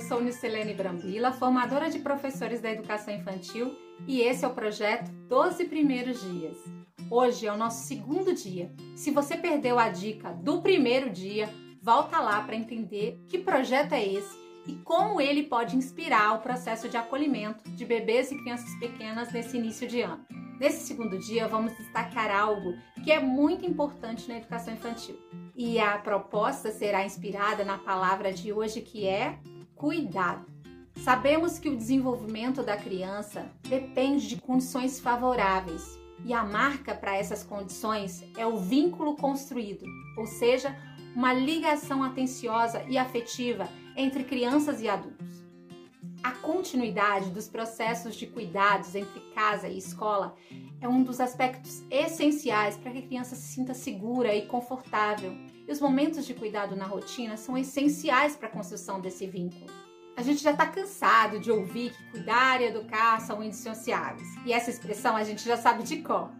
sou 0.00 0.20
Nicilene 0.20 0.74
Brambila, 0.74 1.30
formadora 1.30 1.88
de 1.88 2.00
professores 2.00 2.60
da 2.60 2.72
educação 2.72 3.14
infantil, 3.14 3.72
e 4.04 4.20
esse 4.20 4.44
é 4.44 4.48
o 4.48 4.52
projeto 4.52 5.12
12 5.28 5.64
Primeiros 5.66 6.20
Dias. 6.20 6.56
Hoje 7.08 7.46
é 7.46 7.52
o 7.52 7.56
nosso 7.56 7.86
segundo 7.86 8.34
dia. 8.34 8.74
Se 8.96 9.12
você 9.12 9.36
perdeu 9.36 9.78
a 9.78 9.90
dica 9.90 10.32
do 10.32 10.60
primeiro 10.60 11.08
dia, 11.08 11.48
volta 11.80 12.18
lá 12.18 12.42
para 12.42 12.56
entender 12.56 13.22
que 13.28 13.38
projeto 13.38 13.92
é 13.92 14.04
esse 14.04 14.36
e 14.66 14.74
como 14.82 15.20
ele 15.20 15.44
pode 15.44 15.76
inspirar 15.76 16.34
o 16.34 16.42
processo 16.42 16.88
de 16.88 16.96
acolhimento 16.96 17.70
de 17.70 17.84
bebês 17.84 18.32
e 18.32 18.38
crianças 18.38 18.74
pequenas 18.80 19.32
nesse 19.32 19.56
início 19.56 19.86
de 19.86 20.00
ano. 20.00 20.26
Nesse 20.58 20.84
segundo 20.84 21.16
dia, 21.16 21.46
vamos 21.46 21.72
destacar 21.76 22.28
algo 22.36 22.74
que 23.04 23.12
é 23.12 23.20
muito 23.20 23.64
importante 23.64 24.28
na 24.28 24.38
educação 24.38 24.74
infantil. 24.74 25.16
E 25.60 25.80
a 25.80 25.98
proposta 25.98 26.70
será 26.70 27.04
inspirada 27.04 27.64
na 27.64 27.76
palavra 27.76 28.32
de 28.32 28.52
hoje 28.52 28.80
que 28.80 29.08
é 29.08 29.40
cuidado. 29.74 30.46
Sabemos 30.98 31.58
que 31.58 31.68
o 31.68 31.76
desenvolvimento 31.76 32.62
da 32.62 32.76
criança 32.76 33.50
depende 33.68 34.28
de 34.28 34.36
condições 34.36 35.00
favoráveis 35.00 35.98
e 36.24 36.32
a 36.32 36.44
marca 36.44 36.94
para 36.94 37.16
essas 37.16 37.42
condições 37.42 38.22
é 38.36 38.46
o 38.46 38.58
vínculo 38.58 39.16
construído, 39.16 39.84
ou 40.16 40.26
seja, 40.26 40.76
uma 41.12 41.32
ligação 41.32 42.04
atenciosa 42.04 42.84
e 42.88 42.96
afetiva 42.96 43.68
entre 43.96 44.22
crianças 44.22 44.80
e 44.80 44.88
adultos. 44.88 45.44
A 46.22 46.30
continuidade 46.30 47.30
dos 47.30 47.48
processos 47.48 48.14
de 48.14 48.28
cuidados 48.28 48.94
entre 48.94 49.18
casa 49.34 49.66
e 49.66 49.78
escola 49.78 50.36
é 50.80 50.88
um 50.88 51.02
dos 51.02 51.20
aspectos 51.20 51.82
essenciais 51.90 52.76
para 52.76 52.92
que 52.92 52.98
a 52.98 53.02
criança 53.02 53.34
se 53.34 53.54
sinta 53.54 53.74
segura 53.74 54.34
e 54.34 54.46
confortável. 54.46 55.32
E 55.66 55.72
os 55.72 55.80
momentos 55.80 56.24
de 56.24 56.34
cuidado 56.34 56.76
na 56.76 56.86
rotina 56.86 57.36
são 57.36 57.58
essenciais 57.58 58.36
para 58.36 58.48
a 58.48 58.50
construção 58.50 59.00
desse 59.00 59.26
vínculo. 59.26 59.66
A 60.16 60.22
gente 60.22 60.42
já 60.42 60.52
está 60.52 60.66
cansado 60.66 61.38
de 61.38 61.50
ouvir 61.50 61.92
que 61.92 62.10
cuidar 62.10 62.60
e 62.60 62.66
educar 62.66 63.20
são 63.20 63.42
indissociáveis. 63.42 64.28
E 64.44 64.52
essa 64.52 64.70
expressão 64.70 65.16
a 65.16 65.22
gente 65.22 65.44
já 65.44 65.56
sabe 65.56 65.82
de 65.82 66.02
cor. 66.02 66.30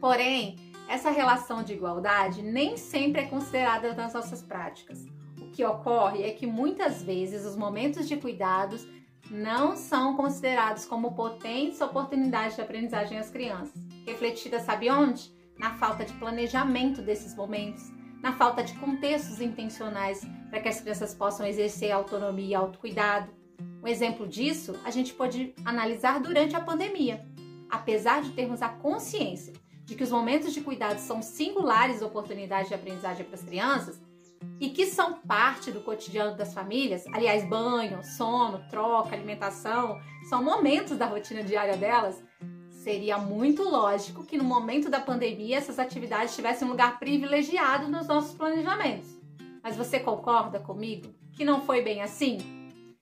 Porém, 0.00 0.56
essa 0.88 1.10
relação 1.10 1.62
de 1.62 1.72
igualdade 1.72 2.42
nem 2.42 2.76
sempre 2.76 3.22
é 3.22 3.26
considerada 3.26 3.94
nas 3.94 4.12
nossas 4.12 4.42
práticas. 4.42 5.06
O 5.40 5.50
que 5.50 5.64
ocorre 5.64 6.22
é 6.22 6.32
que 6.32 6.46
muitas 6.46 7.02
vezes 7.02 7.46
os 7.46 7.56
momentos 7.56 8.06
de 8.06 8.16
cuidados 8.16 8.86
não 9.30 9.76
são 9.76 10.16
considerados 10.16 10.84
como 10.84 11.12
potentes 11.12 11.80
oportunidades 11.80 12.56
de 12.56 12.62
aprendizagem 12.62 13.18
às 13.18 13.30
crianças. 13.30 13.74
Refletida, 14.06 14.60
sabe 14.60 14.90
onde? 14.90 15.32
Na 15.58 15.74
falta 15.74 16.04
de 16.04 16.12
planejamento 16.14 17.00
desses 17.00 17.34
momentos, 17.34 17.90
na 18.22 18.32
falta 18.32 18.62
de 18.62 18.74
contextos 18.74 19.40
intencionais 19.40 20.26
para 20.50 20.60
que 20.60 20.68
as 20.68 20.80
crianças 20.80 21.14
possam 21.14 21.46
exercer 21.46 21.90
autonomia 21.90 22.48
e 22.48 22.54
autocuidado. 22.54 23.30
Um 23.82 23.86
exemplo 23.86 24.26
disso 24.26 24.74
a 24.84 24.90
gente 24.90 25.12
pode 25.14 25.54
analisar 25.64 26.20
durante 26.20 26.56
a 26.56 26.60
pandemia. 26.60 27.24
Apesar 27.70 28.22
de 28.22 28.30
termos 28.32 28.62
a 28.62 28.68
consciência 28.68 29.52
de 29.84 29.94
que 29.94 30.02
os 30.02 30.10
momentos 30.10 30.52
de 30.52 30.60
cuidado 30.60 30.98
são 30.98 31.20
singulares 31.20 32.00
oportunidades 32.02 32.68
de 32.68 32.74
aprendizagem 32.74 33.24
para 33.24 33.34
as 33.34 33.42
crianças, 33.42 34.00
e 34.60 34.70
que 34.70 34.86
são 34.86 35.14
parte 35.14 35.70
do 35.70 35.80
cotidiano 35.80 36.36
das 36.36 36.54
famílias, 36.54 37.04
aliás, 37.12 37.44
banho, 37.48 38.02
sono, 38.02 38.64
troca, 38.70 39.14
alimentação, 39.14 40.00
são 40.28 40.42
momentos 40.42 40.96
da 40.96 41.06
rotina 41.06 41.42
diária 41.42 41.76
delas, 41.76 42.22
seria 42.70 43.16
muito 43.18 43.62
lógico 43.62 44.24
que 44.24 44.36
no 44.36 44.44
momento 44.44 44.90
da 44.90 45.00
pandemia 45.00 45.56
essas 45.56 45.78
atividades 45.78 46.34
tivessem 46.34 46.68
um 46.68 46.70
lugar 46.70 46.98
privilegiado 46.98 47.88
nos 47.88 48.06
nossos 48.06 48.34
planejamentos. 48.34 49.08
Mas 49.62 49.76
você 49.76 49.98
concorda 49.98 50.60
comigo 50.60 51.08
que 51.32 51.44
não 51.44 51.62
foi 51.62 51.80
bem 51.80 52.02
assim? 52.02 52.38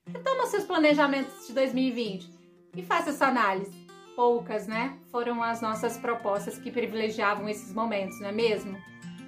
Retoma 0.07 0.45
seus 0.47 0.63
planejamentos 0.63 1.47
de 1.47 1.53
2020 1.53 2.29
e 2.75 2.81
faça 2.81 3.09
essa 3.09 3.27
análise. 3.27 3.83
Poucas, 4.15 4.67
né? 4.67 4.97
Foram 5.11 5.43
as 5.43 5.61
nossas 5.61 5.97
propostas 5.97 6.57
que 6.57 6.71
privilegiavam 6.71 7.49
esses 7.49 7.73
momentos, 7.73 8.19
não 8.21 8.29
é 8.29 8.31
mesmo? 8.31 8.77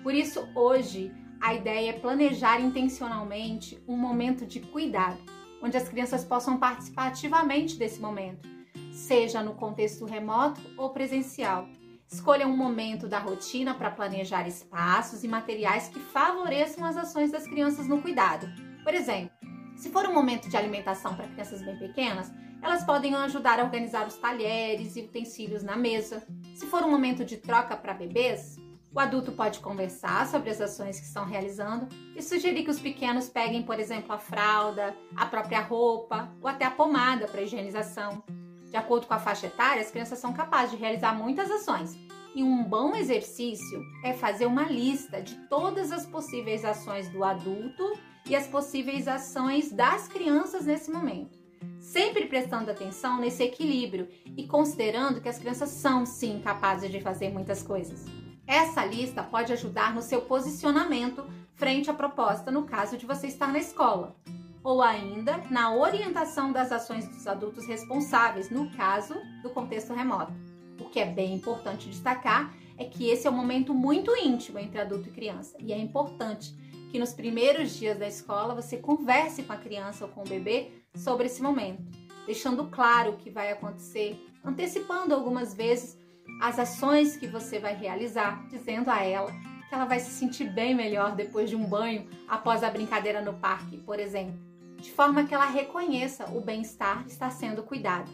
Por 0.03 0.13
isso, 0.13 0.47
hoje, 0.55 1.11
a 1.41 1.53
ideia 1.53 1.91
é 1.91 1.99
planejar 1.99 2.59
intencionalmente 2.59 3.81
um 3.87 3.97
momento 3.97 4.45
de 4.45 4.59
cuidado, 4.59 5.17
onde 5.61 5.77
as 5.77 5.87
crianças 5.87 6.23
possam 6.23 6.57
participar 6.57 7.07
ativamente 7.07 7.77
desse 7.77 7.99
momento, 7.99 8.47
seja 8.91 9.41
no 9.41 9.55
contexto 9.55 10.05
remoto 10.05 10.61
ou 10.77 10.89
presencial. 10.91 11.67
Escolha 12.07 12.47
um 12.47 12.55
momento 12.55 13.07
da 13.07 13.19
rotina 13.19 13.73
para 13.73 13.89
planejar 13.89 14.47
espaços 14.47 15.23
e 15.23 15.27
materiais 15.27 15.87
que 15.87 15.99
favoreçam 15.99 16.85
as 16.85 16.95
ações 16.95 17.31
das 17.31 17.47
crianças 17.47 17.87
no 17.87 18.01
cuidado. 18.01 18.47
Por 18.83 18.93
exemplo, 18.93 19.31
se 19.75 19.89
for 19.89 20.05
um 20.05 20.13
momento 20.13 20.47
de 20.47 20.55
alimentação 20.55 21.15
para 21.15 21.27
crianças 21.27 21.61
bem 21.61 21.77
pequenas, 21.77 22.31
elas 22.61 22.83
podem 22.83 23.13
ajudar 23.15 23.59
a 23.59 23.63
organizar 23.63 24.07
os 24.07 24.17
talheres 24.17 24.95
e 24.95 25.01
utensílios 25.01 25.63
na 25.63 25.75
mesa. 25.75 26.25
Se 26.55 26.65
for 26.65 26.83
um 26.83 26.89
momento 26.89 27.25
de 27.25 27.37
troca 27.37 27.75
para 27.75 27.93
bebês, 27.93 28.54
o 28.95 28.99
adulto 28.99 29.33
pode 29.33 29.59
conversar 29.59 30.25
sobre 30.25 30.49
as 30.49 30.61
ações 30.61 30.97
que 30.97 31.05
estão 31.05 31.25
realizando 31.25 31.85
e 32.15 32.23
sugerir 32.23 32.63
que 32.63 32.71
os 32.71 32.79
pequenos 32.79 33.27
peguem, 33.27 33.61
por 33.61 33.77
exemplo, 33.77 34.13
a 34.13 34.17
fralda, 34.17 34.95
a 35.17 35.25
própria 35.25 35.59
roupa 35.59 36.29
ou 36.41 36.47
até 36.47 36.63
a 36.63 36.71
pomada 36.71 37.27
para 37.27 37.41
higienização. 37.41 38.23
De 38.71 38.77
acordo 38.77 39.05
com 39.05 39.13
a 39.13 39.19
faixa 39.19 39.47
etária, 39.47 39.81
as 39.81 39.91
crianças 39.91 40.17
são 40.17 40.31
capazes 40.31 40.71
de 40.71 40.77
realizar 40.77 41.13
muitas 41.13 41.51
ações. 41.51 41.93
E 42.33 42.41
um 42.41 42.63
bom 42.63 42.95
exercício 42.95 43.83
é 44.01 44.13
fazer 44.13 44.45
uma 44.45 44.63
lista 44.63 45.21
de 45.21 45.35
todas 45.49 45.91
as 45.91 46.05
possíveis 46.05 46.63
ações 46.63 47.09
do 47.09 47.21
adulto 47.21 47.99
e 48.25 48.33
as 48.33 48.47
possíveis 48.47 49.09
ações 49.09 49.73
das 49.73 50.07
crianças 50.07 50.65
nesse 50.65 50.89
momento. 50.89 51.37
Sempre 51.81 52.27
prestando 52.27 52.71
atenção 52.71 53.19
nesse 53.19 53.43
equilíbrio 53.43 54.07
e 54.37 54.47
considerando 54.47 55.19
que 55.19 55.29
as 55.29 55.37
crianças 55.37 55.69
são 55.69 56.05
sim 56.05 56.39
capazes 56.41 56.89
de 56.89 57.01
fazer 57.01 57.29
muitas 57.29 57.61
coisas. 57.61 58.24
Essa 58.47 58.85
lista 58.85 59.23
pode 59.23 59.51
ajudar 59.53 59.93
no 59.93 60.01
seu 60.01 60.21
posicionamento 60.21 61.25
frente 61.55 61.89
à 61.89 61.93
proposta 61.93 62.51
no 62.51 62.63
caso 62.63 62.97
de 62.97 63.05
você 63.05 63.27
estar 63.27 63.47
na 63.47 63.59
escola, 63.59 64.15
ou 64.63 64.81
ainda 64.81 65.37
na 65.49 65.73
orientação 65.73 66.51
das 66.51 66.71
ações 66.71 67.07
dos 67.07 67.25
adultos 67.25 67.65
responsáveis 67.65 68.49
no 68.49 68.69
caso 68.71 69.15
do 69.41 69.49
contexto 69.49 69.93
remoto. 69.93 70.33
O 70.79 70.89
que 70.89 70.99
é 70.99 71.05
bem 71.05 71.33
importante 71.33 71.89
destacar 71.89 72.53
é 72.77 72.85
que 72.85 73.09
esse 73.09 73.25
é 73.25 73.29
um 73.31 73.35
momento 73.35 73.73
muito 73.73 74.15
íntimo 74.15 74.59
entre 74.59 74.79
adulto 74.79 75.09
e 75.09 75.11
criança, 75.11 75.55
e 75.59 75.71
é 75.71 75.77
importante 75.77 76.53
que 76.91 76.99
nos 76.99 77.13
primeiros 77.13 77.75
dias 77.75 77.97
da 77.97 78.07
escola 78.07 78.53
você 78.53 78.77
converse 78.77 79.43
com 79.43 79.53
a 79.53 79.57
criança 79.57 80.05
ou 80.05 80.11
com 80.11 80.21
o 80.21 80.27
bebê 80.27 80.71
sobre 80.95 81.25
esse 81.25 81.41
momento, 81.41 81.83
deixando 82.25 82.65
claro 82.67 83.11
o 83.11 83.17
que 83.17 83.29
vai 83.29 83.51
acontecer, 83.51 84.19
antecipando 84.43 85.13
algumas 85.13 85.53
vezes 85.53 85.97
as 86.41 86.59
ações 86.59 87.17
que 87.17 87.27
você 87.27 87.59
vai 87.59 87.75
realizar, 87.75 88.45
dizendo 88.49 88.89
a 88.89 89.03
ela 89.03 89.31
que 89.67 89.73
ela 89.73 89.85
vai 89.85 89.99
se 89.99 90.11
sentir 90.11 90.49
bem 90.49 90.75
melhor 90.75 91.15
depois 91.15 91.49
de 91.49 91.55
um 91.55 91.65
banho 91.65 92.07
após 92.27 92.63
a 92.63 92.69
brincadeira 92.69 93.21
no 93.21 93.33
parque, 93.33 93.77
por 93.77 93.99
exemplo, 93.99 94.39
de 94.77 94.91
forma 94.91 95.25
que 95.25 95.33
ela 95.33 95.45
reconheça 95.45 96.25
o 96.31 96.39
bem-estar 96.39 97.05
estar 97.07 97.31
sendo 97.31 97.63
cuidado. 97.63 98.11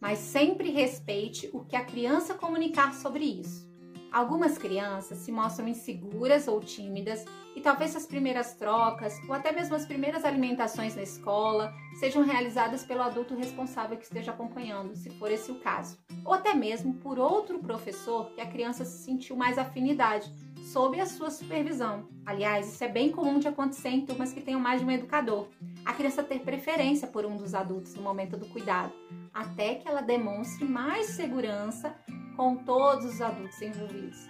Mas 0.00 0.18
sempre 0.18 0.70
respeite 0.70 1.50
o 1.52 1.64
que 1.64 1.76
a 1.76 1.84
criança 1.84 2.34
comunicar 2.34 2.94
sobre 2.94 3.24
isso. 3.24 3.69
Algumas 4.12 4.58
crianças 4.58 5.18
se 5.18 5.30
mostram 5.30 5.68
inseguras 5.68 6.48
ou 6.48 6.58
tímidas 6.60 7.24
e 7.54 7.60
talvez 7.60 7.94
as 7.94 8.06
primeiras 8.06 8.54
trocas 8.54 9.16
ou 9.28 9.34
até 9.34 9.52
mesmo 9.52 9.76
as 9.76 9.86
primeiras 9.86 10.24
alimentações 10.24 10.96
na 10.96 11.02
escola 11.02 11.72
sejam 11.98 12.24
realizadas 12.24 12.82
pelo 12.82 13.02
adulto 13.02 13.36
responsável 13.36 13.96
que 13.96 14.04
esteja 14.04 14.32
acompanhando, 14.32 14.96
se 14.96 15.10
for 15.10 15.30
esse 15.30 15.52
o 15.52 15.60
caso, 15.60 15.96
ou 16.24 16.34
até 16.34 16.54
mesmo 16.54 16.94
por 16.94 17.20
outro 17.20 17.60
professor 17.60 18.30
que 18.32 18.40
a 18.40 18.46
criança 18.46 18.84
se 18.84 19.04
sentiu 19.04 19.36
mais 19.36 19.58
afinidade, 19.58 20.32
sob 20.72 21.00
a 21.00 21.06
sua 21.06 21.30
supervisão. 21.30 22.08
Aliás, 22.26 22.72
isso 22.72 22.82
é 22.82 22.88
bem 22.88 23.12
comum 23.12 23.38
de 23.38 23.46
acontecer 23.46 23.90
em 23.90 24.04
turmas 24.04 24.32
que 24.32 24.40
tenham 24.40 24.60
mais 24.60 24.80
de 24.80 24.86
um 24.86 24.90
educador. 24.90 25.48
A 25.84 25.92
criança 25.92 26.22
ter 26.22 26.40
preferência 26.40 27.06
por 27.06 27.24
um 27.24 27.36
dos 27.36 27.54
adultos 27.54 27.94
no 27.94 28.02
momento 28.02 28.36
do 28.36 28.46
cuidado, 28.46 28.92
até 29.32 29.76
que 29.76 29.86
ela 29.86 30.00
demonstre 30.00 30.64
mais 30.64 31.06
segurança 31.06 31.94
com 32.40 32.56
todos 32.56 33.04
os 33.04 33.20
adultos 33.20 33.60
envolvidos. 33.60 34.26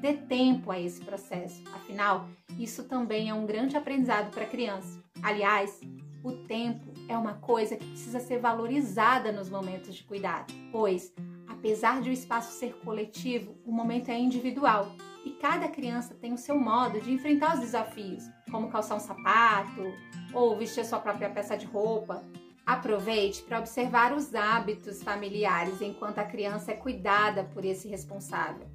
Dê 0.00 0.14
tempo 0.14 0.72
a 0.72 0.80
esse 0.80 1.00
processo, 1.00 1.62
afinal, 1.72 2.28
isso 2.58 2.82
também 2.82 3.28
é 3.30 3.34
um 3.34 3.46
grande 3.46 3.76
aprendizado 3.76 4.32
para 4.32 4.42
a 4.42 4.48
criança. 4.48 5.00
Aliás, 5.22 5.80
o 6.24 6.32
tempo 6.32 6.92
é 7.08 7.16
uma 7.16 7.34
coisa 7.34 7.76
que 7.76 7.86
precisa 7.86 8.18
ser 8.18 8.40
valorizada 8.40 9.30
nos 9.30 9.48
momentos 9.48 9.94
de 9.94 10.02
cuidado, 10.02 10.52
pois, 10.72 11.14
apesar 11.46 12.02
de 12.02 12.10
o 12.10 12.12
espaço 12.12 12.50
ser 12.50 12.74
coletivo, 12.78 13.56
o 13.64 13.70
momento 13.70 14.08
é 14.08 14.18
individual 14.18 14.90
e 15.24 15.30
cada 15.30 15.68
criança 15.68 16.16
tem 16.16 16.32
o 16.32 16.38
seu 16.38 16.58
modo 16.58 17.00
de 17.00 17.12
enfrentar 17.12 17.54
os 17.54 17.60
desafios, 17.60 18.24
como 18.50 18.70
calçar 18.70 18.96
um 18.96 19.00
sapato 19.00 19.84
ou 20.34 20.56
vestir 20.56 20.84
sua 20.84 20.98
própria 20.98 21.30
peça 21.30 21.56
de 21.56 21.64
roupa. 21.64 22.24
Aproveite 22.66 23.44
para 23.44 23.60
observar 23.60 24.12
os 24.12 24.34
hábitos 24.34 25.00
familiares 25.00 25.80
enquanto 25.80 26.18
a 26.18 26.24
criança 26.24 26.72
é 26.72 26.74
cuidada 26.74 27.44
por 27.44 27.64
esse 27.64 27.86
responsável. 27.86 28.66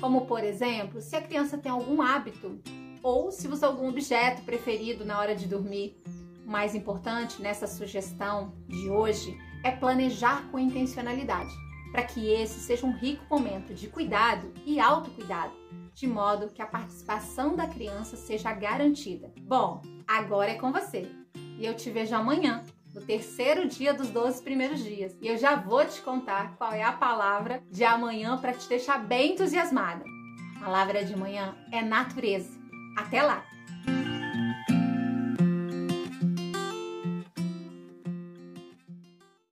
Como, 0.00 0.24
por 0.26 0.44
exemplo, 0.44 1.00
se 1.00 1.16
a 1.16 1.20
criança 1.20 1.58
tem 1.58 1.72
algum 1.72 2.00
hábito 2.00 2.62
ou 3.02 3.32
se 3.32 3.48
usa 3.48 3.66
algum 3.66 3.88
objeto 3.88 4.42
preferido 4.42 5.04
na 5.04 5.18
hora 5.18 5.34
de 5.34 5.48
dormir. 5.48 6.00
O 6.46 6.50
mais 6.50 6.76
importante 6.76 7.42
nessa 7.42 7.66
sugestão 7.66 8.54
de 8.68 8.88
hoje 8.88 9.36
é 9.64 9.72
planejar 9.72 10.48
com 10.50 10.58
intencionalidade, 10.58 11.52
para 11.90 12.04
que 12.04 12.28
esse 12.28 12.60
seja 12.60 12.86
um 12.86 12.96
rico 12.96 13.24
momento 13.28 13.74
de 13.74 13.88
cuidado 13.88 14.52
e 14.64 14.78
autocuidado, 14.78 15.52
de 15.92 16.06
modo 16.06 16.50
que 16.50 16.62
a 16.62 16.66
participação 16.66 17.56
da 17.56 17.66
criança 17.66 18.16
seja 18.16 18.52
garantida. 18.52 19.32
Bom, 19.42 19.82
agora 20.06 20.52
é 20.52 20.54
com 20.54 20.70
você 20.70 21.10
e 21.58 21.66
eu 21.66 21.74
te 21.74 21.90
vejo 21.90 22.14
amanhã, 22.14 22.64
no 22.94 23.00
terceiro 23.00 23.68
dia 23.68 23.94
dos 23.94 24.08
12 24.10 24.42
primeiros 24.42 24.82
dias. 24.82 25.16
E 25.20 25.28
eu 25.28 25.36
já 25.36 25.54
vou 25.54 25.84
te 25.84 26.00
contar 26.00 26.56
qual 26.56 26.72
é 26.72 26.82
a 26.82 26.92
palavra 26.92 27.62
de 27.70 27.84
amanhã 27.84 28.36
para 28.38 28.52
te 28.52 28.68
deixar 28.68 28.98
bem 28.98 29.32
entusiasmada. 29.32 30.04
A 30.56 30.64
palavra 30.64 31.04
de 31.04 31.16
manhã 31.16 31.56
é 31.72 31.82
natureza. 31.82 32.58
Até 32.96 33.22
lá! 33.22 33.44